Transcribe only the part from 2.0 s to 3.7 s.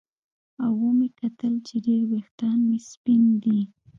ویښتان مې سپین دي